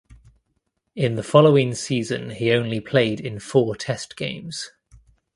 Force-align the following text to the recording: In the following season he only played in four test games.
In 0.95 1.13
the 1.13 1.21
following 1.21 1.75
season 1.75 2.31
he 2.31 2.51
only 2.53 2.79
played 2.79 3.19
in 3.19 3.37
four 3.37 3.75
test 3.75 4.17
games. 4.17 4.71